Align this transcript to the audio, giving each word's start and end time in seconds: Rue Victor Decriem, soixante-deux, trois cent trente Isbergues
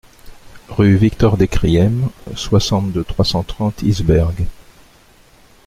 Rue 0.67 0.95
Victor 0.97 1.37
Decriem, 1.37 2.09
soixante-deux, 2.35 3.03
trois 3.03 3.23
cent 3.23 3.43
trente 3.43 3.83
Isbergues 3.83 4.47